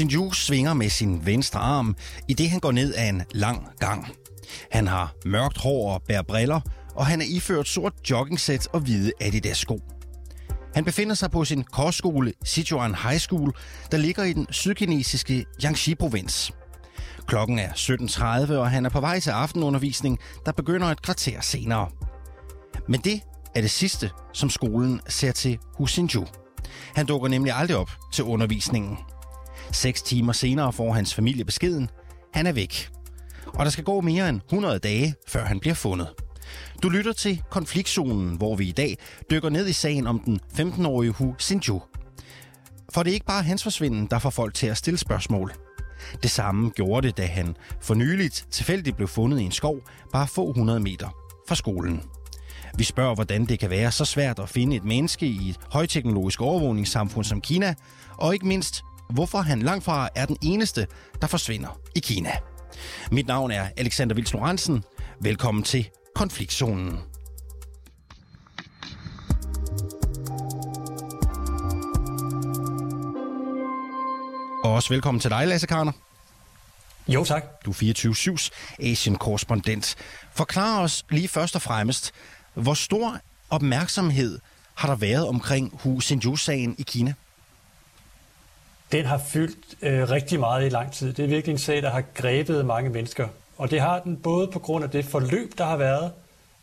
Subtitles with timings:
[0.00, 1.96] Yu svinger med sin venstre arm,
[2.28, 4.08] i det han går ned ad en lang gang.
[4.70, 6.60] Han har mørkt hår og bærer briller,
[6.94, 9.80] og han er iført sort joggingsæt og hvide Adidas-sko.
[10.74, 13.52] Han befinder sig på sin kostskole Sichuan High School,
[13.90, 16.50] der ligger i den sydkinesiske Jiangxi-provins.
[17.26, 21.90] Klokken er 17.30, og han er på vej til aftenundervisning, der begynder et kvarter senere.
[22.88, 23.20] Men det
[23.54, 26.26] er det sidste, som skolen ser til Husinju.
[26.96, 28.98] Han dukker nemlig aldrig op til undervisningen.
[29.72, 31.90] Seks timer senere får hans familie beskeden.
[32.34, 32.88] Han er væk.
[33.46, 36.08] Og der skal gå mere end 100 dage, før han bliver fundet.
[36.82, 38.98] Du lytter til Konfliktzonen, hvor vi i dag
[39.30, 41.82] dykker ned i sagen om den 15-årige Hu Sinju.
[42.92, 45.52] For det er ikke bare hans forsvinden, der får folk til at stille spørgsmål.
[46.22, 49.76] Det samme gjorde det, da han for nyligt tilfældigt blev fundet i en skov
[50.12, 51.08] bare få hundrede meter
[51.48, 52.02] fra skolen.
[52.78, 56.40] Vi spørger, hvordan det kan være så svært at finde et menneske i et højteknologisk
[56.40, 57.74] overvågningssamfund som Kina,
[58.18, 60.86] og ikke mindst, hvorfor han langt fra er den eneste,
[61.20, 62.32] der forsvinder i Kina.
[63.10, 64.84] Mit navn er Alexander Vils Lorentzen.
[65.20, 66.98] Velkommen til Konfliktzonen.
[74.64, 75.92] Og også velkommen til dig, Lasse Karner.
[77.08, 77.44] Jo, tak.
[77.64, 78.50] Du er 24-7's
[78.84, 79.96] Asian-korrespondent.
[80.32, 82.12] Forklar os lige først og fremmest,
[82.54, 83.18] hvor stor
[83.50, 84.38] opmærksomhed
[84.74, 87.14] har der været omkring Hu Xinju-sagen i Kina?
[88.92, 91.12] Den har fyldt øh, rigtig meget i lang tid.
[91.12, 93.28] Det er virkelig en sag, der har grebet mange mennesker.
[93.58, 96.12] Og det har den både på grund af det forløb, der har været,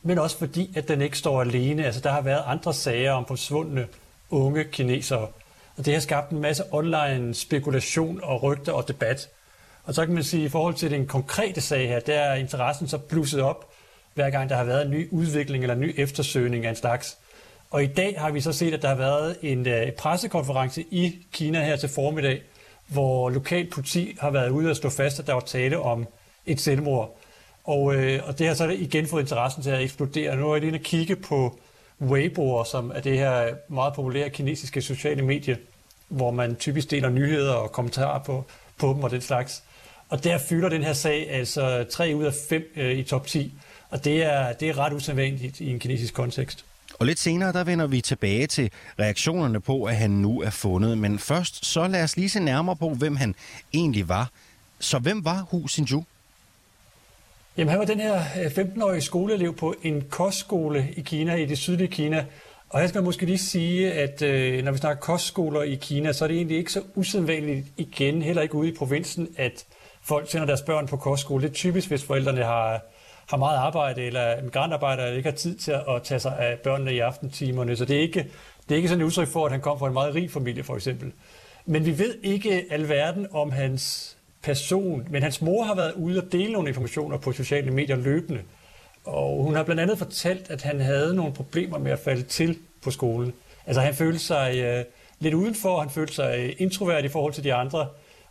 [0.04, 1.86] men også fordi, at den ikke står alene.
[1.86, 3.88] Altså, der har været andre sager om forsvundne
[4.30, 5.28] unge kinesere.
[5.78, 9.30] Og det har skabt en masse online spekulation og rygter og debat.
[9.84, 12.36] Og så kan man sige, at i forhold til den konkrete sag her, der er
[12.36, 13.70] interessen så blusset op,
[14.14, 17.18] hver gang der har været en ny udvikling eller en ny eftersøgning af en slags.
[17.72, 19.67] Og i dag har vi så set, at der har været øh, en
[19.98, 22.42] pressekonference i Kina her til formiddag,
[22.88, 26.08] hvor lokal politi har været ude og stå fast, at der var tale om
[26.45, 27.17] et selvmord.
[27.64, 30.36] Og, øh, og det har så igen fået interessen til at eksplodere.
[30.36, 31.60] Nu er jeg lige at kigge på
[32.02, 35.58] Weibo, som er det her meget populære kinesiske sociale medie,
[36.08, 38.45] hvor man typisk deler nyheder og kommentarer på,
[38.77, 39.64] på dem og den slags.
[40.10, 43.54] Og der fylder den her sag altså 3 ud af 5 øh, i top 10.
[43.89, 46.65] Og det er, det er ret usædvanligt i en kinesisk kontekst.
[46.99, 50.98] Og lidt senere, der vender vi tilbage til reaktionerne på, at han nu er fundet.
[50.98, 53.36] Men først, så lad os lige se nærmere på, hvem han
[53.73, 54.30] egentlig var.
[54.80, 56.04] Så hvem var Hu Xinju?
[57.58, 61.58] Jamen, han var den her øh, 15-årige skoleelev på en kostskole i Kina, i det
[61.58, 62.26] sydlige Kina.
[62.70, 66.14] Og her skal man måske lige sige, at øh, når vi snakker kostskoler i Kina,
[66.14, 69.65] så er det egentlig ikke så usædvanligt igen, heller ikke ude i provinsen, at
[70.02, 71.43] folk sender deres børn på kostskole.
[71.43, 72.82] Det er typisk, hvis forældrene har,
[73.30, 76.94] har meget arbejde, eller migrantarbejder, eller ikke har tid til at tage sig af børnene
[76.94, 77.76] i aftentimerne.
[77.76, 78.20] Så det er ikke,
[78.64, 80.64] det er ikke sådan et udtryk for, at han kom fra en meget rig familie,
[80.64, 81.12] for eksempel.
[81.66, 86.32] Men vi ved ikke alverden om hans person, men hans mor har været ude og
[86.32, 88.42] dele nogle informationer på sociale medier løbende.
[89.06, 92.58] Og hun har blandt andet fortalt, at han havde nogle problemer med at falde til
[92.84, 93.34] på skolen.
[93.66, 94.86] Altså han følte sig øh,
[95.20, 97.88] lidt udenfor, han følte sig øh, introvert i forhold til de andre.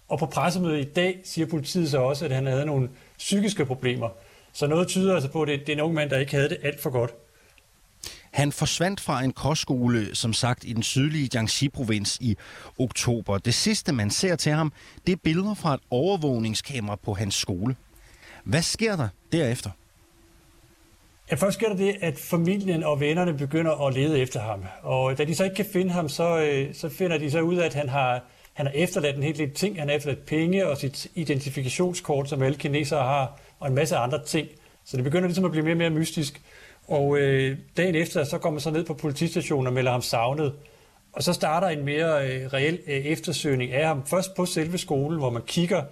[0.08, 2.88] Og på pressemødet i dag siger politiet så også, at han havde nogle
[3.18, 4.08] psykiske problemer.
[4.58, 6.48] Så noget tyder altså på, at det, det er en ung mand, der ikke havde
[6.48, 7.10] det alt for godt.
[8.30, 12.36] Han forsvandt fra en kostskole, som sagt, i den sydlige Jiangxi-provins i
[12.78, 13.38] oktober.
[13.38, 14.72] Det sidste, man ser til ham,
[15.06, 17.76] det er billeder fra et overvågningskamera på hans skole.
[18.44, 19.70] Hvad sker der derefter?
[21.30, 24.64] Ja, først sker der det, at familien og vennerne begynder at lede efter ham.
[24.82, 27.56] Og da de så ikke kan finde ham, så, øh, så finder de så ud
[27.56, 29.78] af, at han har, han har efterladt en hel del ting.
[29.78, 34.24] Han har efterladt penge og sit identifikationskort, som alle kinesere har, og en masse andre
[34.24, 34.48] ting.
[34.84, 36.40] Så det begynder ligesom at blive mere og mere mystisk.
[36.88, 40.52] Og øh, dagen efter, så kommer man så ned på politistationen og melder ham savnet.
[41.12, 44.06] Og så starter en mere øh, reel øh, eftersøgning af ham.
[44.06, 45.82] Først på selve skolen, hvor man kigger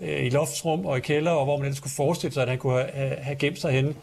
[0.00, 2.58] øh, i loftsrum og i kælder, og hvor man ellers skulle forestille sig, at han
[2.58, 3.94] kunne have, have gemt sig henne.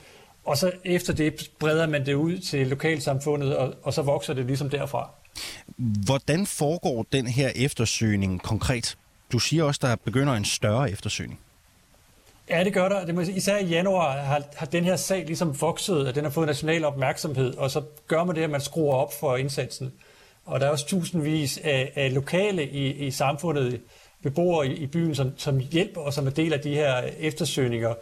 [0.45, 4.45] Og så efter det breder man det ud til lokalsamfundet, og, og så vokser det
[4.45, 5.09] ligesom derfra.
[6.05, 8.97] Hvordan foregår den her eftersøgning konkret?
[9.31, 11.39] Du siger også, der begynder en større eftersøgning.
[12.53, 13.05] Ja, det gør der.
[13.05, 16.23] Det må sige, især i januar har, har den her sag ligesom vokset, at den
[16.23, 19.93] har fået national opmærksomhed, og så gør man det, at man skruer op for indsatsen.
[20.45, 23.81] Og der er også tusindvis af, af lokale i, i samfundet,
[24.23, 27.93] beboere i, i byen, som, som hjælper og som er del af de her eftersøgninger.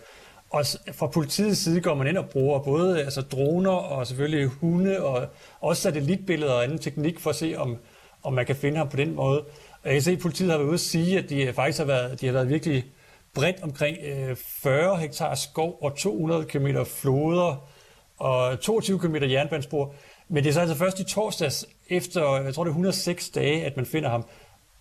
[0.50, 5.03] Og fra politiets side går man ind og bruger både altså droner og selvfølgelig hunde
[5.03, 5.27] og
[5.62, 7.77] også satellitbilleder og anden teknik for at se, om,
[8.24, 9.39] om man kan finde ham på den måde.
[9.83, 11.86] Og jeg kan se, at politiet har været ude at sige, at de faktisk har
[11.86, 12.86] været, de har været virkelig
[13.33, 17.69] bredt omkring øh, 40 hektar skov og 200 km floder
[18.18, 19.94] og 22 km jernbanespor.
[20.30, 23.66] Men det er så altså først i torsdags, efter jeg tror det er 106 dage,
[23.66, 24.25] at man finder ham.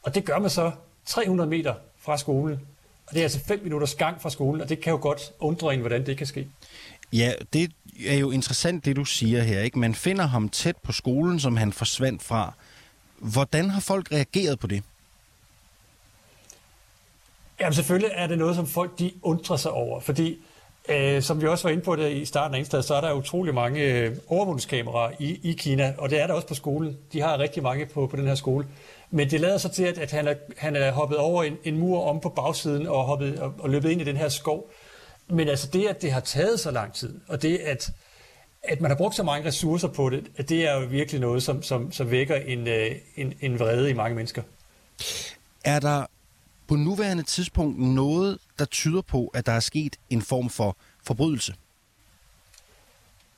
[0.02, 0.70] Og det gør man så
[1.06, 2.58] 300 meter fra skolen.
[3.06, 5.75] Og det er altså 5 minutters gang fra skolen, og det kan jo godt undre
[5.75, 6.49] en, hvordan det kan ske.
[7.12, 7.70] Ja, det
[8.06, 9.61] er jo interessant, det du siger her.
[9.61, 9.79] Ikke?
[9.79, 12.55] Man finder ham tæt på skolen, som han forsvandt fra.
[13.19, 14.82] Hvordan har folk reageret på det?
[17.61, 20.39] Jamen selvfølgelig er det noget, som folk de undrer sig over, fordi
[20.89, 23.12] øh, som vi også var inde på det i starten af Indsted, så er der
[23.12, 26.97] utrolig mange øh, overvågningskameraer i, i Kina, og det er der også på skolen.
[27.12, 28.67] De har rigtig mange på, på den her skole.
[29.11, 31.79] Men det lader sig til, at, at han, er, han er hoppet over en, en
[31.79, 34.71] mur om på bagsiden og, hoppet, og, og løbet ind i den her skov.
[35.29, 37.91] Men altså det, at det har taget så lang tid, og det, at,
[38.63, 41.43] at man har brugt så mange ressourcer på det, at det er jo virkelig noget,
[41.43, 44.43] som, som, som vækker en, øh, en, en vrede i mange mennesker.
[45.65, 46.06] Er der
[46.70, 51.55] på nuværende tidspunkt noget, der tyder på, at der er sket en form for forbrydelse?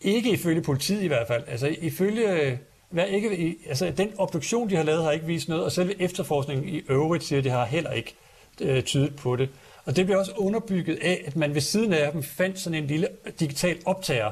[0.01, 1.45] Ikke ifølge politiet i hvert fald.
[1.49, 2.59] Altså ifølge
[2.91, 6.69] hvad ikke, altså den obduktion, de har lavet, har ikke vist noget, og selve efterforskningen
[6.69, 8.15] i øvrigt siger, at det har heller ikke
[8.61, 9.49] øh, tydet på det.
[9.85, 12.87] Og det bliver også underbygget af, at man ved siden af dem fandt sådan en
[12.87, 13.09] lille
[13.41, 14.31] digital optager,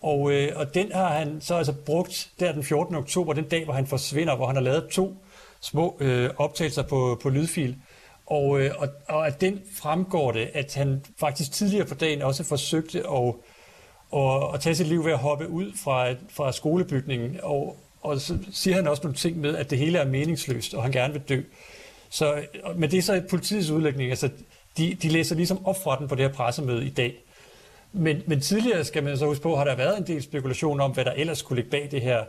[0.00, 2.94] og, øh, og den har han så altså brugt der den 14.
[2.94, 5.16] oktober, den dag, hvor han forsvinder, hvor han har lavet to
[5.60, 7.76] små øh, optagelser på, på lydfil.
[8.26, 12.44] Og, øh, og, og at den fremgår det, at han faktisk tidligere på dagen også
[12.44, 13.34] forsøgte at,
[14.16, 18.38] at, at tage sit liv ved at hoppe ud fra, fra skolebygningen, og, og så
[18.52, 21.22] siger han også nogle ting med, at det hele er meningsløst, og han gerne vil
[21.28, 21.42] dø.
[22.10, 22.42] Så,
[22.76, 24.10] men det er så politiets udlægning.
[24.10, 24.30] Altså,
[24.78, 27.14] de, de læser ligesom op fra den på det her pressemøde i dag.
[27.92, 30.90] Men, men tidligere, skal man så huske på, har der været en del spekulation om,
[30.90, 32.24] hvad der ellers skulle ligge bag det her.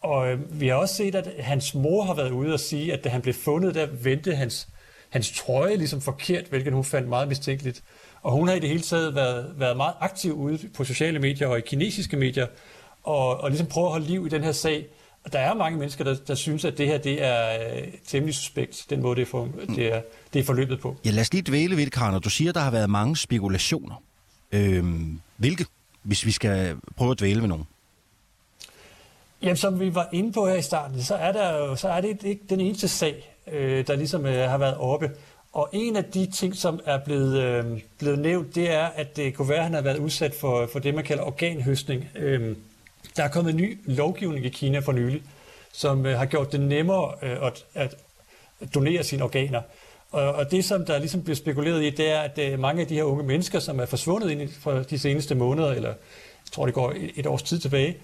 [0.00, 3.04] Og øh, vi har også set, at hans mor har været ude og sige, at
[3.04, 4.68] da han blev fundet, der vendte hans,
[5.10, 7.82] hans trøje ligesom forkert, hvilket hun fandt meget mistænkeligt.
[8.22, 11.48] Og hun har i det hele taget været, været meget aktiv ude på sociale medier
[11.48, 12.46] og i kinesiske medier,
[13.02, 14.86] og, og ligesom prøve at holde liv i den her sag.
[15.24, 18.34] Og der er mange mennesker, der, der synes, at det her det er øh, temmelig
[18.34, 20.96] suspekt, den måde, det er, for, det, er, det er forløbet på.
[21.04, 22.18] Ja, lad os lige dvæle ved det, Karner.
[22.18, 24.02] Du siger, der har været mange spekulationer.
[24.52, 25.66] Øhm, hvilke,
[26.02, 27.64] hvis vi skal prøve at dvæle ved nogen?
[29.42, 32.00] Jamen, som vi var inde på her i starten, så er, der jo, så er
[32.00, 35.10] det ikke den eneste sag, øh, der ligesom øh, har været oppe.
[35.52, 37.64] Og en af de ting, som er blevet, øh,
[37.98, 40.78] blevet nævnt, det er, at det kunne være, at han har været udsat for, for
[40.78, 42.08] det, man kalder organhøstning.
[42.16, 42.56] Øh,
[43.16, 45.22] der er kommet en ny lovgivning i Kina for nylig,
[45.72, 47.94] som øh, har gjort det nemmere øh, at, at
[48.74, 49.62] donere sine organer.
[50.10, 52.86] Og, og det, som der ligesom bliver spekuleret i, det er, at øh, mange af
[52.86, 56.64] de her unge mennesker, som er forsvundet ind fra de seneste måneder, eller jeg tror,
[56.64, 57.96] det går et, et års tid tilbage,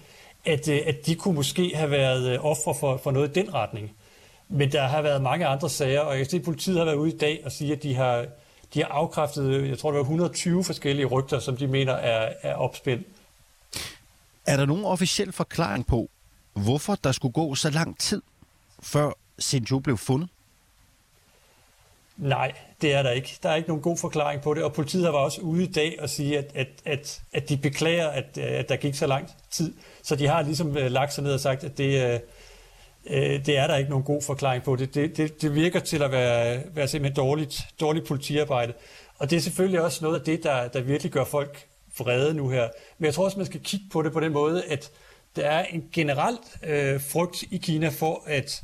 [0.45, 3.53] at, øh, at de kunne måske have været øh, ofre for, for noget i den
[3.53, 3.91] retning.
[4.49, 6.95] Men der har været mange andre sager, og jeg kan se, at politiet har været
[6.95, 8.25] ude i dag og sige, at de har,
[8.73, 12.55] de har afkræftet, jeg tror, det var 120 forskellige rygter, som de mener er, er
[12.55, 13.07] opspændt.
[14.45, 16.09] Er der nogen officiel forklaring på,
[16.53, 18.21] hvorfor der skulle gå så lang tid,
[18.83, 20.29] før Sinjo blev fundet?
[22.17, 22.51] Nej,
[22.81, 23.39] det er der ikke.
[23.43, 25.97] Der er ikke nogen god forklaring på det, og politiet var også ude i dag
[26.01, 29.73] og sige, at, at, at, at de beklager, at, at der gik så lang tid.
[30.03, 32.21] Så de har ligesom øh, lagt sig ned og sagt, at det,
[33.09, 34.75] øh, det er der ikke nogen god forklaring på.
[34.75, 38.73] Det, det, det, det virker til at være, være simpelthen dårligt, dårligt politiarbejde.
[39.17, 41.67] Og det er selvfølgelig også noget af det, der, der virkelig gør folk
[41.97, 42.69] vrede nu her.
[42.97, 44.91] Men jeg tror også, man skal kigge på det på den måde, at
[45.35, 48.63] der er en generelt øh, frygt i Kina for at,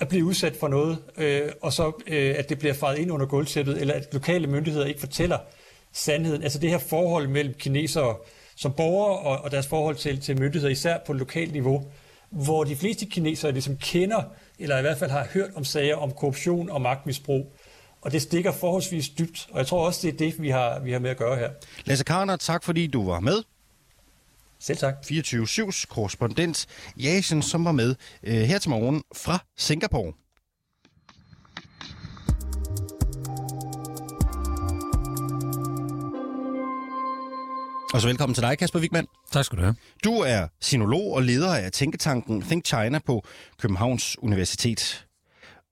[0.00, 3.26] at blive udsat for noget, øh, og så øh, at det bliver faret ind under
[3.26, 5.38] gulvtæppet, eller at lokale myndigheder ikke fortæller
[5.92, 6.42] sandheden.
[6.42, 8.16] Altså det her forhold mellem kinesere
[8.56, 11.84] som borgere og, og deres forhold til, til myndigheder, især på lokalt niveau,
[12.30, 14.22] hvor de fleste kinesere ligesom kender,
[14.58, 17.52] eller i hvert fald har hørt om sager om korruption og magtmisbrug,
[18.00, 20.92] og det stikker forholdsvis dybt, og jeg tror også, det er det, vi har, vi
[20.92, 21.50] har med at gøre her.
[21.84, 23.42] Lasse Karner, tak fordi du var med.
[24.58, 24.94] Selv tak.
[25.04, 30.12] 24-7's korrespondent Jason, som var med øh, her til morgen fra Singapore.
[37.92, 39.06] Og så velkommen til dig, Kasper Wigman.
[39.32, 39.74] Tak skal du have.
[40.04, 43.24] Du er sinolog og leder af tænketanken Think China på
[43.58, 45.06] Københavns Universitet.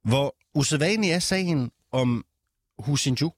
[0.04, 2.24] Hvor usædvanlig er sagen om
[2.78, 3.32] Hu Xinju?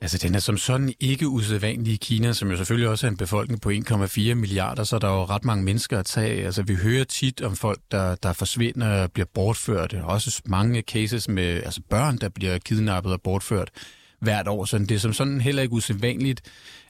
[0.00, 3.16] Altså, den er som sådan ikke usædvanlig i Kina, som jo selvfølgelig også er en
[3.16, 6.44] befolkning på 1,4 milliarder, så der er jo ret mange mennesker at tage.
[6.44, 9.94] Altså, vi hører tit om folk, der, der forsvinder og bliver bortført.
[9.94, 13.70] Også mange cases med altså børn, der bliver kidnappet og bortført
[14.18, 14.64] hvert år.
[14.64, 16.40] Så det er som sådan heller ikke usædvanligt,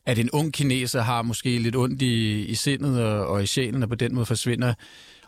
[0.07, 3.83] at en ung kineser har måske lidt ondt i, i sindet og, og i sjælen,
[3.83, 4.75] og på den måde forsvinder.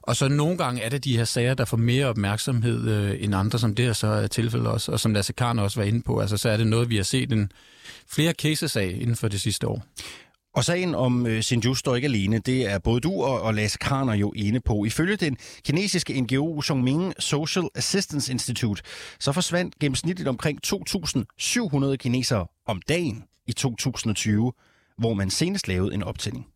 [0.03, 3.35] Og så nogle gange er det de her sager, der får mere opmærksomhed øh, end
[3.35, 6.03] andre, som det her så er tilfældet også, og som Lasse Karn også var inde
[6.03, 6.21] på.
[6.21, 7.53] Altså, så er det noget, vi har set en,
[8.09, 9.85] flere cases af inden for det sidste år.
[10.55, 12.39] Og sagen om øh, Sinju står ikke alene.
[12.39, 14.85] Det er både du og, og Lasse Karner jo ene på.
[14.85, 18.83] Ifølge den kinesiske NGO Zhongming Social Assistance Institute,
[19.21, 24.53] så forsvandt gennemsnitligt omkring 2.700 kinesere om dagen i 2020,
[24.99, 26.47] hvor man senest lavede en optælling.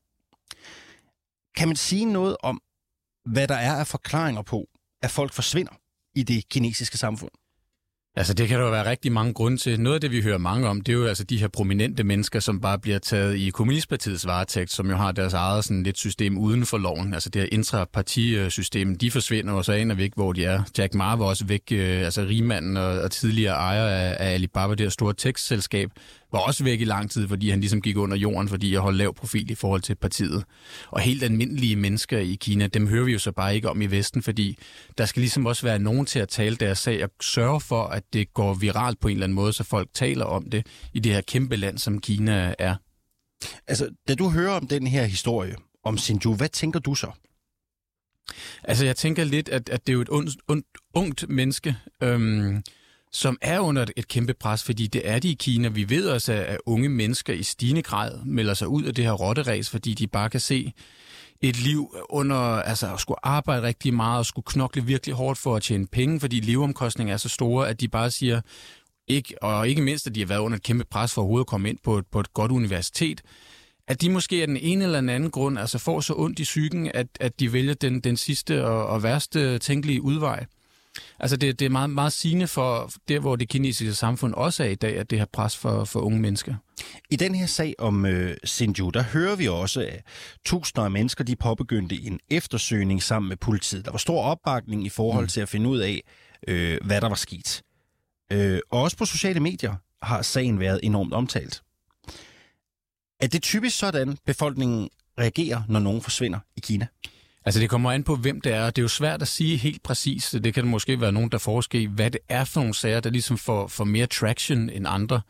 [1.57, 2.61] Kan man sige noget om,
[3.25, 4.69] hvad der er af forklaringer på,
[5.03, 5.73] at folk forsvinder
[6.15, 7.31] i det kinesiske samfund?
[8.17, 9.81] Altså det kan der jo være rigtig mange grunde til.
[9.81, 12.41] Noget af det, vi hører mange om, det er jo altså de her prominente mennesker,
[12.41, 16.39] som bare bliver taget i Kommunistpartiets varetægt, som jo har deres eget sådan lidt system
[16.39, 17.15] uden for loven.
[17.15, 20.63] Altså det her intrapartisystem, de forsvinder, og så aner vi ikke, hvor de er.
[20.79, 24.71] Jack Ma var også væk, øh, altså rigmanden og, og tidligere ejer af, af Alibaba,
[24.71, 25.91] det her store tekstselskab,
[26.35, 28.99] var også væk i lang tid, fordi han ligesom gik under jorden, fordi jeg holdt
[28.99, 30.45] lav profil i forhold til partiet.
[30.89, 33.87] Og helt almindelige mennesker i Kina, dem hører vi jo så bare ikke om i
[33.87, 34.59] Vesten, fordi
[34.99, 38.03] der skal ligesom også være nogen til at tale deres sag og sørge for, at
[38.13, 41.13] det går viralt på en eller anden måde, så folk taler om det i det
[41.13, 42.77] her kæmpe land, som Kina er.
[43.67, 47.11] Altså, da du hører om den her historie om Sinju, hvad tænker du så?
[48.65, 50.63] Altså, jeg tænker lidt, at, at det er jo et und, und,
[50.95, 52.63] ungt menneske, øhm,
[53.15, 55.69] som er under et kæmpe pres, fordi det er de i Kina.
[55.69, 59.13] Vi ved også, at unge mennesker i stigende grad melder sig ud af det her
[59.13, 60.73] rotteræs, fordi de bare kan se
[61.41, 65.57] et liv under, altså at skulle arbejde rigtig meget og skulle knokle virkelig hårdt for
[65.57, 68.41] at tjene penge, fordi leveomkostninger er så store, at de bare siger,
[69.09, 71.49] ikke, og ikke mindst, at de har været under et kæmpe pres for overhovedet at
[71.49, 73.21] komme ind på et, på et godt universitet,
[73.89, 76.43] at de måske af den ene eller den anden grund altså får så ondt i
[76.43, 80.45] psyken, at, at de vælger den, den sidste og, og værste tænkelige udvej.
[81.21, 84.69] Altså det, det er meget, meget sigende for der, hvor det kinesiske samfund også er
[84.69, 86.55] i dag, at det har pres for, for unge mennesker.
[87.11, 90.03] I den her sag om øh, Sinju, der hører vi også, at
[90.45, 93.85] tusinder af mennesker de påbegyndte en eftersøgning sammen med politiet.
[93.85, 95.29] Der var stor opbakning i forhold mm.
[95.29, 96.03] til at finde ud af,
[96.49, 97.63] øh, hvad der var sket.
[98.33, 101.63] Øh, og også på sociale medier har sagen været enormt omtalt.
[103.21, 106.87] Er det typisk sådan, befolkningen reagerer, når nogen forsvinder i Kina?
[107.45, 109.83] Altså det kommer an på, hvem det er, det er jo svært at sige helt
[109.83, 110.35] præcis.
[110.45, 113.11] Det kan måske være nogen, der forsker i, hvad det er for nogle sager, der
[113.11, 115.21] ligesom får, får mere traction end andre.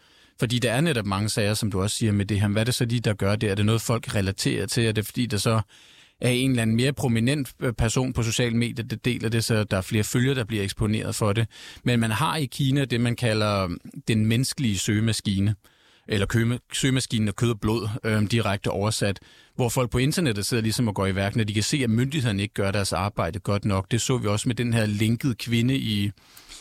[0.41, 2.49] Fordi der er netop mange sager, som du også siger med det her.
[2.49, 3.51] Hvad er det så lige, der gør det?
[3.51, 4.87] Er det noget, folk relaterer til?
[4.87, 5.61] Er det fordi, der så
[6.21, 9.65] er en eller anden mere prominent øh, person på sociale medier, der deler det, så
[9.65, 11.49] der er flere følgere, der bliver eksponeret for det.
[11.85, 13.71] Men man har i Kina det, man kalder øh,
[14.09, 15.55] den menneskelige søgemaskine
[16.09, 19.21] eller køme, søgemaskinen og kød og blod, øh, direkte oversat,
[19.57, 21.91] hvor folk på internettet sidder ligesom og går i værk, når de kan se, at
[21.91, 23.91] myndighederne ikke gør deres arbejde godt nok.
[23.91, 26.11] Det så vi også med den her linkede kvinde i,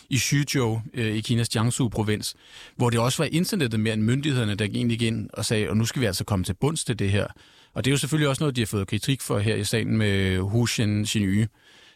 [0.10, 2.34] i Xuzhou øh, i Kinas Jiangsu-provins,
[2.76, 5.78] hvor det også var internettet mere end myndighederne, der egentlig gik ind og sagde, og
[5.78, 7.28] nu skal vi altså komme til bunds til det her.
[7.74, 9.98] Og det er jo selvfølgelig også noget, de har fået kritik for her i salen
[9.98, 11.06] med Hu Xin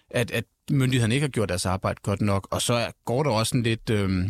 [0.09, 2.47] at, at myndighederne ikke har gjort deres arbejde godt nok.
[2.51, 3.89] Og så går der også en lidt...
[3.89, 4.29] Øh,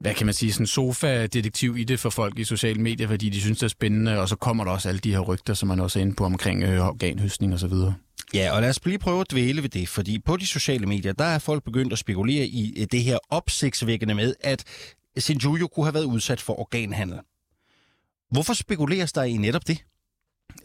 [0.00, 3.40] hvad kan man sige, sådan sofa-detektiv i det for folk i sociale medier, fordi de
[3.40, 5.80] synes, det er spændende, og så kommer der også alle de her rygter, som man
[5.80, 7.72] også er inde på omkring øh, organhøstning osv.
[8.34, 11.12] Ja, og lad os lige prøve at dvæle ved det, fordi på de sociale medier,
[11.12, 14.64] der er folk begyndt at spekulere i øh, det her opsigtsvækkende med, at
[15.18, 17.18] Sinjuyo kunne have været udsat for organhandel.
[18.30, 19.84] Hvorfor spekuleres der i netop det?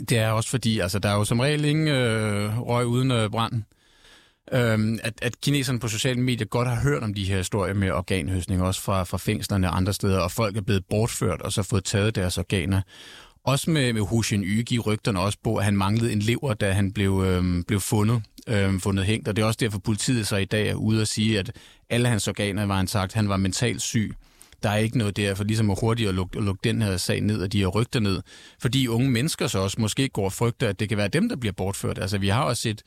[0.09, 3.29] Det er også fordi, altså der er jo som regel ingen øh, røg uden øh,
[3.29, 3.63] brand.
[4.53, 7.91] Øhm, at, at kineserne på sociale medier godt har hørt om de her historier med
[7.91, 11.63] organhøstning, også fra, fra fængslerne og andre steder, og folk er blevet bortført og så
[11.63, 12.81] fået taget deres organer.
[13.43, 16.71] Også med, med Hu Xin gik rygterne også på, at han manglede en lever, da
[16.71, 19.27] han blev, øhm, blev fundet, øhm, fundet hængt.
[19.27, 21.51] Og det er også derfor, politiet så i dag er ude og sige, at
[21.89, 23.13] alle hans organer var intakt.
[23.13, 24.15] han var mentalt syg.
[24.63, 26.97] Der er ikke noget der for ligesom at hurtigt at lukke, at lukke den her
[26.97, 28.21] sag ned, og de her rygter ned.
[28.59, 31.35] Fordi unge mennesker så også måske går og frygter, at det kan være dem, der
[31.35, 31.99] bliver bortført.
[31.99, 32.81] Altså vi har også set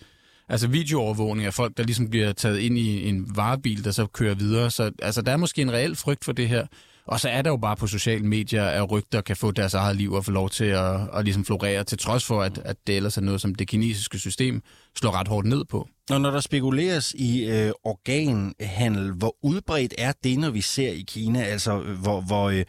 [0.49, 4.35] altså videoovervågning af folk, der ligesom bliver taget ind i en varebil, der så kører
[4.35, 4.71] videre.
[4.71, 6.67] Så altså, der er måske en reel frygt for det her.
[7.07, 9.97] Og så er der jo bare på sociale medier, at rygter kan få deres eget
[9.97, 12.97] liv og få lov til at, at ligesom florere, til trods for, at, at det
[12.97, 14.62] ellers er noget, som det kinesiske system
[14.97, 15.88] slår ret hårdt ned på.
[16.11, 21.05] Og når der spekuleres i øh, organhandel, hvor udbredt er det, når vi ser i
[21.09, 21.43] Kina?
[21.43, 22.64] Altså, hvor, hvor, øh,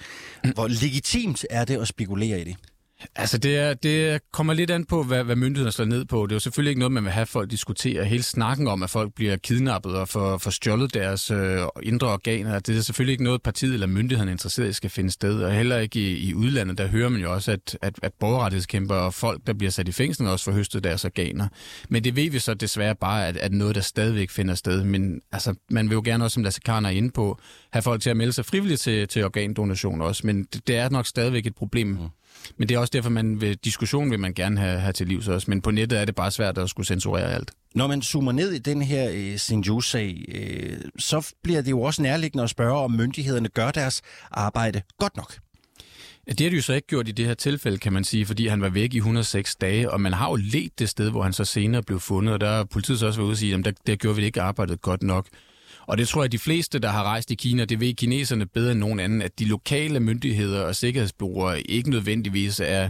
[0.53, 2.55] hvor legitimt er det at spekulere i det?
[3.15, 6.25] Altså, det, er, det kommer lidt an på, hvad, hvad myndighederne slår ned på.
[6.25, 8.05] Det er jo selvfølgelig ikke noget, man vil have folk diskutere.
[8.05, 12.59] Hele snakken om, at folk bliver kidnappet og får, får stjålet deres øh, indre organer,
[12.59, 15.43] det er selvfølgelig ikke noget, partiet eller myndighederne interesseret i skal finde sted.
[15.43, 18.95] Og heller ikke i, i udlandet, der hører man jo også, at, at, at borgerrettighedskæmper
[18.95, 21.47] og folk, der bliver sat i fængsel, også får høstet deres organer.
[21.89, 24.83] Men det ved vi så desværre bare, at, at noget, der stadigvæk finder sted.
[24.83, 27.39] Men altså, man vil jo gerne også, som Lasse Karn er inde på,
[27.73, 30.27] have folk til at melde sig frivilligt til, til organdonation også.
[30.27, 31.87] Men det, det er nok stadigvæk et problem.
[31.87, 31.97] Mm.
[32.57, 35.27] Men det er også derfor, man ved diskussion vil man gerne have, have til livs
[35.27, 35.45] også.
[35.49, 37.51] Men på nettet er det bare svært at skulle censurere alt.
[37.75, 42.01] Når man zoomer ned i den her øh, Sinju-sag, øh, så bliver det jo også
[42.01, 45.33] nærliggende at spørge, om myndighederne gør deres arbejde godt nok.
[46.27, 48.47] Det har de jo så ikke gjort i det her tilfælde, kan man sige, fordi
[48.47, 51.33] han var væk i 106 dage, og man har jo let det sted, hvor han
[51.33, 53.65] så senere blev fundet, og der er politiet så også været ude og sige, at
[53.65, 55.27] der, der gjorde vi ikke arbejdet godt nok.
[55.89, 58.45] Og det tror jeg, at de fleste, der har rejst i Kina, det ved kineserne
[58.45, 62.89] bedre end nogen anden, at de lokale myndigheder og sikkerhedsbureauer ikke nødvendigvis er,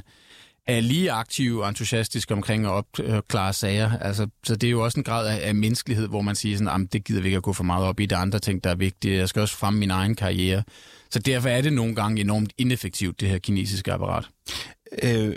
[0.68, 4.00] er lige aktive og entusiastiske omkring at opklare sager.
[4.00, 6.86] Altså, så det er jo også en grad af, af menneskelighed, hvor man siger sådan,
[6.86, 8.06] det gider vi ikke at gå for meget op i.
[8.06, 9.18] Det andre ting, der er vigtige.
[9.18, 10.64] Jeg skal også fremme min egen karriere.
[11.10, 14.30] Så derfor er det nogle gange enormt ineffektivt, det her kinesiske apparat.
[15.04, 15.36] Øh,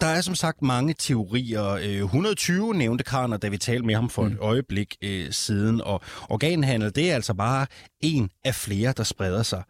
[0.00, 1.62] der er som sagt mange teorier.
[2.04, 4.32] 120 øh, nævnte Karner, da vi talte med ham for mm.
[4.32, 7.66] et øjeblik øh, siden, og organhandel, det er altså bare
[8.00, 9.62] en af flere, der spreder sig.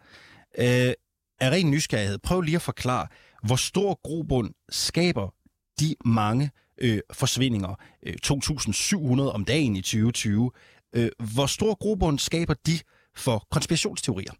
[0.59, 0.93] Øh,
[1.41, 3.07] af ren nysgerrighed, prøv lige at forklare,
[3.43, 5.35] hvor stor grobund skaber
[5.81, 7.75] de mange øh, forsvindinger,
[8.07, 10.51] øh, 2.700 om dagen i 2020,
[10.97, 12.79] øh, hvor stor grobund skaber de
[13.17, 14.33] for konspirationsteorier?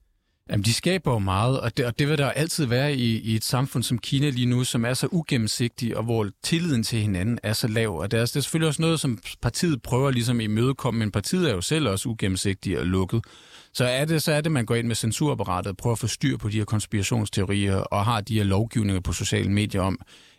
[0.51, 3.35] Jamen, de skaber jo meget, og det, og det vil der altid være i, i
[3.37, 7.39] et samfund som Kina lige nu, som er så ugennemsigtig, og hvor tilliden til hinanden
[7.43, 7.99] er så lav.
[7.99, 11.11] Og det er, det er selvfølgelig også noget, som partiet prøver ligesom i imødekomme, men
[11.11, 13.25] partiet er jo selv også ugennemsigtig og lukket.
[13.73, 16.07] Så er det, så er det, man går ind med censurapparatet og prøver at få
[16.07, 19.99] styr på de her konspirationsteorier, og har de her lovgivninger på sociale medier om,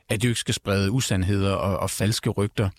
[0.09, 2.69] at de ikke skal sprede usandheder og, og falske rygter.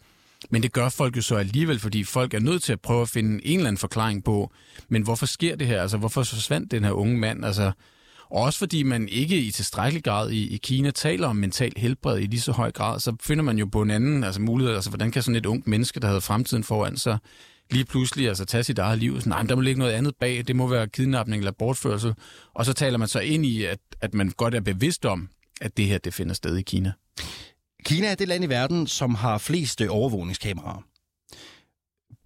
[0.50, 3.08] Men det gør folk jo så alligevel, fordi folk er nødt til at prøve at
[3.08, 4.52] finde en eller anden forklaring på,
[4.88, 5.82] men hvorfor sker det her?
[5.82, 7.44] Altså, hvorfor forsvandt den her unge mand?
[7.44, 7.72] Altså,
[8.30, 12.26] også fordi man ikke i tilstrækkelig grad i, i Kina taler om mental helbred i
[12.26, 14.75] lige så høj grad, så finder man jo på en anden altså mulighed.
[14.75, 17.18] Altså, hvordan kan sådan et ungt menneske, der havde fremtiden foran sig,
[17.70, 19.20] lige pludselig altså tage sit eget liv?
[19.20, 20.44] Så, nej, der må ligge noget andet bag.
[20.46, 22.14] Det må være kidnapning eller bortførsel.
[22.54, 25.28] Og så taler man så ind i, at, at man godt er bevidst om,
[25.61, 26.92] at det her det finder sted i Kina.
[27.84, 30.82] Kina er det land i verden, som har flest øh, overvågningskameraer.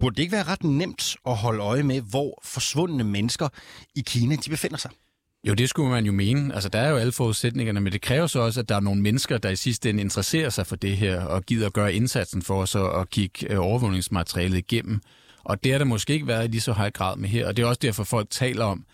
[0.00, 3.48] Burde det ikke være ret nemt at holde øje med, hvor forsvundne mennesker
[3.94, 4.90] i Kina de befinder sig?
[5.48, 6.54] Jo, det skulle man jo mene.
[6.54, 9.02] Altså, der er jo alle forudsætningerne, men det kræver så også, at der er nogle
[9.02, 12.42] mennesker, der i sidste ende interesserer sig for det her, og gider at gøre indsatsen
[12.42, 15.00] for så at kigge øh, overvågningsmaterialet igennem.
[15.44, 17.57] Og det er der måske ikke været i lige så høj grad med her, og
[17.57, 18.85] det er også derfor, folk taler om,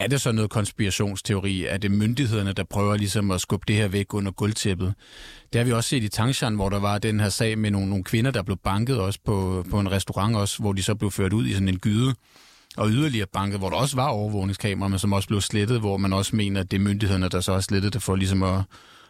[0.00, 1.66] er det så noget konspirationsteori?
[1.66, 4.94] Er det myndighederne, der prøver ligesom at skubbe det her væk under gulvtæppet?
[5.52, 7.88] Det har vi også set i Tangshan, hvor der var den her sag med nogle,
[7.88, 11.10] nogle kvinder, der blev banket også på, på en restaurant også, hvor de så blev
[11.10, 12.14] ført ud i sådan en gyde
[12.76, 16.12] og yderligere banket, hvor der også var overvågningskameraer, men som også blev slettet, hvor man
[16.12, 18.62] også mener, at det er myndighederne, der så har slettet det for ligesom at,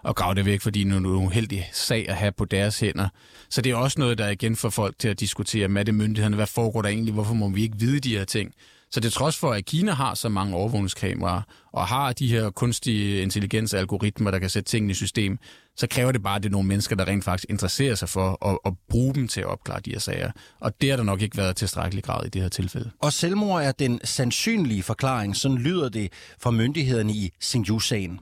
[0.05, 3.09] at grave det væk, fordi det er en uheldig sag at have på deres hænder.
[3.51, 6.37] Så det er også noget, der igen får folk til at diskutere, med det myndighederne,
[6.37, 8.53] hvad foregår der egentlig, hvorfor må vi ikke vide de her ting?
[8.93, 13.23] Så det trods for, at Kina har så mange overvågningskameraer, og har de her kunstige
[13.23, 15.39] intelligens-algoritmer, der kan sætte tingene i system,
[15.77, 18.47] så kræver det bare, at det er nogle mennesker, der rent faktisk interesserer sig for
[18.47, 20.33] at, at bruge dem til at opklare de her sager.
[20.61, 22.91] Og det har der nok ikke været tilstrækkelig grad i det her tilfælde.
[22.99, 28.21] Og selvmord er den sandsynlige forklaring, sådan lyder det fra myndighederne i Xinjiang-sagen.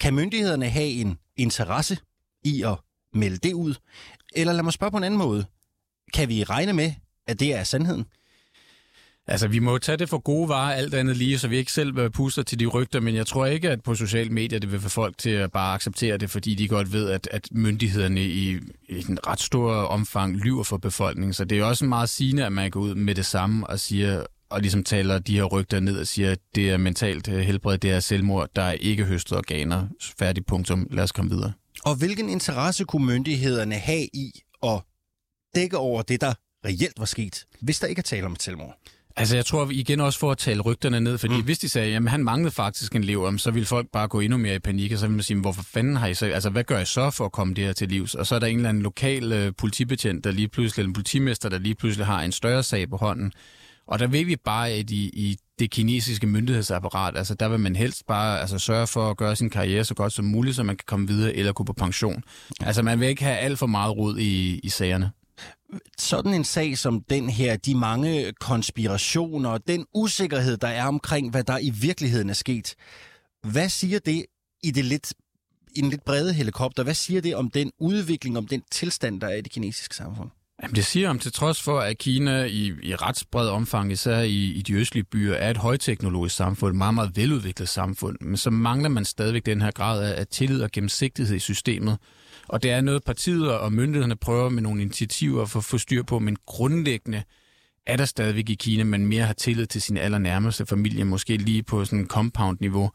[0.00, 1.98] Kan myndighederne have en interesse
[2.44, 2.76] i at
[3.14, 3.74] melde det ud?
[4.34, 5.44] Eller lad mig spørge på en anden måde.
[6.14, 6.92] Kan vi regne med,
[7.26, 8.06] at det er sandheden?
[9.30, 11.98] Altså, vi må tage det for gode varer, alt andet lige, så vi ikke selv
[11.98, 14.80] øh, puster til de rygter, men jeg tror ikke, at på sociale medier det vil
[14.80, 18.58] få folk til at bare acceptere det, fordi de godt ved, at, at myndighederne i,
[18.88, 21.32] i en ret stor omfang lyver for befolkningen.
[21.32, 24.24] Så det er også meget sigende, at man går ud med det samme og siger,
[24.50, 27.78] og ligesom taler de her rygter ned og siger, at det er mentalt øh, helbred,
[27.78, 29.88] det er selvmord, der er ikke høstet organer.
[30.18, 30.86] Færdig punktum.
[30.90, 31.52] Lad os komme videre.
[31.84, 34.80] Og hvilken interesse kunne myndighederne have i at
[35.54, 38.76] dække over det, der reelt var sket, hvis der ikke er tale om et selvmord?
[39.20, 41.44] Altså, jeg tror vi igen også for at tale rygterne ned, fordi mm.
[41.44, 44.38] hvis de sagde, at han manglede faktisk en lever, så ville folk bare gå endnu
[44.38, 46.64] mere i panik, og så ville man sige, hvorfor fanden har I så, altså hvad
[46.64, 48.14] gør I så for at komme det her til livs?
[48.14, 50.94] Og så er der en eller anden lokal øh, politibetjent, der lige pludselig, eller en
[50.94, 53.32] politimester, der lige pludselig har en større sag på hånden.
[53.86, 57.76] Og der vil vi bare, at i, i det kinesiske myndighedsapparat, altså der vil man
[57.76, 60.76] helst bare altså, sørge for at gøre sin karriere så godt som muligt, så man
[60.76, 62.22] kan komme videre eller gå på pension.
[62.60, 65.10] Altså man vil ikke have alt for meget rod i, i sagerne
[65.98, 71.44] sådan en sag som den her, de mange konspirationer, den usikkerhed, der er omkring, hvad
[71.44, 72.74] der i virkeligheden er sket,
[73.42, 74.26] hvad siger det
[74.62, 75.14] i det lidt
[75.76, 79.26] i en lidt brede helikopter, hvad siger det om den udvikling, om den tilstand, der
[79.26, 80.30] er i det kinesiske samfund?
[80.62, 84.18] Jamen, det siger om til trods for, at Kina i, i ret bred omfang, især
[84.18, 88.36] i, i de østlige byer, er et højteknologisk samfund, et meget, meget veludviklet samfund, men
[88.36, 91.98] så mangler man stadigvæk den her grad af, af tillid og gennemsigtighed i systemet.
[92.50, 96.02] Og det er noget, partiet og myndighederne prøver med nogle initiativer for at få styr
[96.02, 97.22] på, men grundlæggende
[97.86, 101.62] er der stadigvæk i Kina, man mere har tillid til sin allernærmeste familie, måske lige
[101.62, 102.90] på sådan en compound-niveau.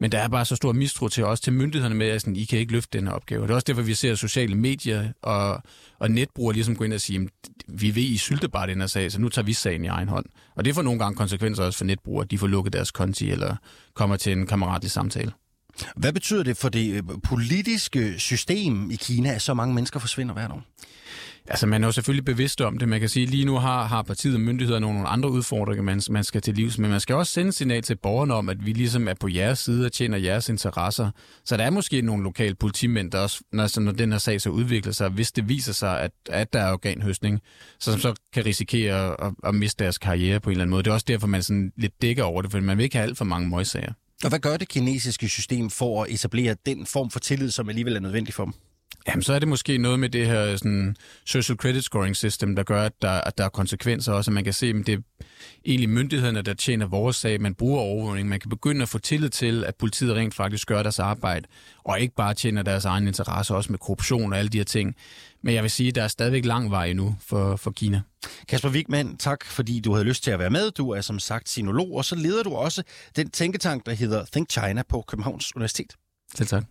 [0.00, 2.44] Men der er bare så stor mistro til os, til myndighederne med, at sådan, I
[2.44, 3.42] kan ikke løfte den her opgave.
[3.42, 5.62] Det er også derfor, vi ser sociale medier og,
[5.98, 7.28] og netbrugere ligesom gå ind og sige,
[7.68, 10.08] vi ved, I sylter bare den her sag, så nu tager vi sagen i egen
[10.08, 10.26] hånd.
[10.56, 13.56] Og det får nogle gange konsekvenser også for netbrugere, de får lukket deres konti eller
[13.94, 15.32] kommer til en kammeratlig samtale.
[15.96, 20.34] Hvad betyder det for det øh, politiske system i Kina, at så mange mennesker forsvinder
[20.34, 20.62] hvert år?
[21.50, 22.88] Altså, man er jo selvfølgelig bevidst om det.
[22.88, 25.82] Man kan sige, at lige nu har, har partiet og myndighederne nogle, nogle andre udfordringer,
[25.82, 26.78] man, man skal til livs.
[26.78, 29.58] Men man skal også sende signal til borgerne om, at vi ligesom er på jeres
[29.58, 31.10] side og tjener jeres interesser.
[31.44, 34.50] Så der er måske nogle lokale politimænd, der også, når, når den her sag så
[34.50, 37.40] udvikler sig, hvis det viser sig, at, at der er organhøstning,
[37.78, 40.82] så, som så kan risikere at, at miste deres karriere på en eller anden måde.
[40.82, 43.08] Det er også derfor, man sådan lidt dækker over det, for man vil ikke have
[43.08, 43.92] alt for mange møgssager.
[44.24, 47.96] Og hvad gør det kinesiske system for at etablere den form for tillid, som alligevel
[47.96, 48.54] er nødvendig for dem?
[49.08, 52.62] Jamen, så er det måske noget med det her sådan, social credit scoring system, der
[52.62, 55.24] gør, at der, at der er konsekvenser også, at man kan se, at det er
[55.64, 57.40] egentlig myndighederne, der tjener vores sag.
[57.40, 58.28] Man bruger overvågning.
[58.28, 61.46] Man kan begynde at få tillid til, at politiet rent faktisk gør deres arbejde,
[61.84, 64.94] og ikke bare tjener deres egen interesse, også med korruption og alle de her ting.
[65.42, 68.00] Men jeg vil sige, at der er stadigvæk lang vej endnu for, for Kina.
[68.48, 70.70] Kasper Wigman, tak fordi du havde lyst til at være med.
[70.70, 72.82] Du er som sagt sinolog, og så leder du også
[73.16, 75.92] den tænketank, der hedder Think China på Københavns Universitet.
[76.34, 76.64] Selv tak.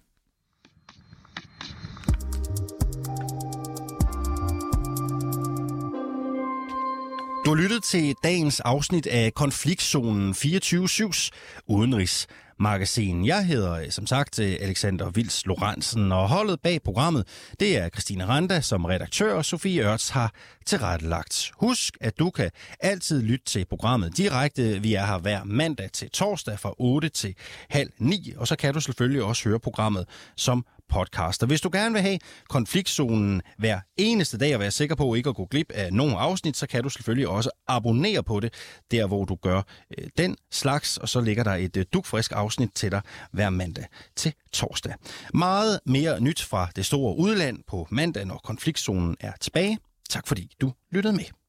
[7.47, 11.29] Du har lyttet til dagens afsnit af Konfliktzonen 24-7's
[11.67, 13.25] udenrigsmagasin.
[13.25, 17.27] Jeg hedder øh, som sagt øh, Alexander Vils Lorentzen, og holdet bag programmet,
[17.59, 20.33] det er Christine Randa som redaktør, og Sofie Ørts har
[20.65, 21.51] tilrettelagt.
[21.59, 24.81] Husk, at du kan altid lytte til programmet direkte.
[24.81, 27.35] Vi er her hver mandag til torsdag fra 8 til
[27.69, 30.05] halv 9, og så kan du selvfølgelig også høre programmet
[30.35, 31.43] som podcast.
[31.43, 32.19] Og hvis du gerne vil have
[32.49, 36.57] konfliktzonen hver eneste dag og være sikker på ikke at gå glip af nogen afsnit,
[36.57, 38.53] så kan du selvfølgelig også abonnere på det,
[38.91, 39.61] der hvor du gør
[39.97, 43.85] øh, den slags, og så ligger der et øh, dukfrisk afsnit til dig hver mandag
[44.15, 44.93] til torsdag.
[45.33, 49.77] Meget mere nyt fra det store udland på mandag, når konfliktzonen er tilbage.
[50.09, 51.46] Tak fordi du lyttede med.